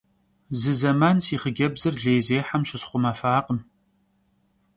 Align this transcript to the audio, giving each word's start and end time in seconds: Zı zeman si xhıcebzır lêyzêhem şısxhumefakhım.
Zı 0.59 0.73
zeman 0.81 1.17
si 1.25 1.35
xhıcebzır 1.41 1.93
lêyzêhem 2.03 2.63
şısxhumefakhım. 2.69 3.59